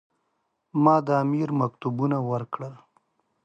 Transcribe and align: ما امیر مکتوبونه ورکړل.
ما 0.83 0.95
امیر 1.23 1.49
مکتوبونه 1.59 2.17
ورکړل. 2.29 2.73